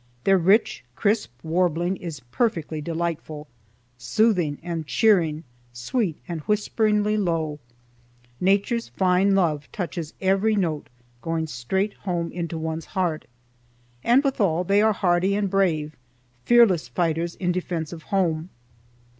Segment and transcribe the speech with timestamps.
[0.23, 3.47] Their rich, crispy warbling is perfectly delightful,
[3.99, 5.43] soothing and cheering,
[5.73, 7.59] sweet and whisperingly low,
[8.39, 10.89] Nature's fine love touches, every note
[11.21, 13.25] going straight home into one's heart.
[14.03, 15.95] And withal they are hardy and brave,
[16.45, 18.49] fearless fighters in defense of home.